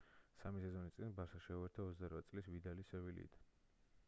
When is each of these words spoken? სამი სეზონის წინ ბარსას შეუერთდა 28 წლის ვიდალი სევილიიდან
სამი 0.43 0.61
სეზონის 0.63 0.95
წინ 0.95 1.13
ბარსას 1.19 1.45
შეუერთდა 1.49 1.87
28 1.93 2.27
წლის 2.31 2.53
ვიდალი 2.57 2.87
სევილიიდან 2.91 3.49